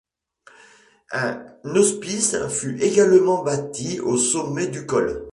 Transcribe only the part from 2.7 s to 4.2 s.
également bâti au